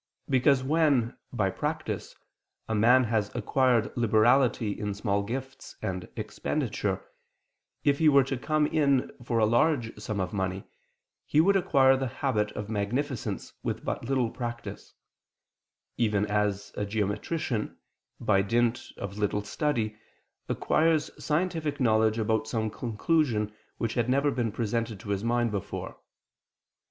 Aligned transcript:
Because 0.27 0.63
when, 0.63 1.15
by 1.31 1.51
practice, 1.51 2.15
a 2.67 2.73
man 2.73 3.03
has 3.03 3.29
acquired 3.35 3.95
liberality 3.95 4.71
in 4.71 4.95
small 4.95 5.21
gifts 5.21 5.75
and 5.79 6.09
expenditure, 6.15 7.05
if 7.83 7.99
he 7.99 8.09
were 8.09 8.23
to 8.23 8.35
come 8.35 8.65
in 8.65 9.11
for 9.23 9.37
a 9.37 9.45
large 9.45 9.95
sum 9.99 10.19
of 10.19 10.33
money, 10.33 10.63
he 11.27 11.39
would 11.39 11.55
acquire 11.55 11.95
the 11.95 12.07
habit 12.07 12.49
of 12.53 12.67
magnificence 12.67 13.53
with 13.61 13.85
but 13.85 14.03
little 14.05 14.31
practice: 14.31 14.95
even 15.97 16.25
as 16.25 16.73
a 16.75 16.83
geometrician, 16.83 17.77
by 18.19 18.41
dint 18.41 18.91
of 18.97 19.19
little 19.19 19.43
study, 19.43 19.95
acquires 20.49 21.11
scientific 21.23 21.79
knowledge 21.79 22.17
about 22.17 22.47
some 22.47 22.71
conclusion 22.71 23.53
which 23.77 23.93
had 23.93 24.09
never 24.09 24.31
been 24.31 24.51
presented 24.51 24.99
to 24.99 25.09
his 25.09 25.23
mind 25.23 25.51
before. 25.51 25.99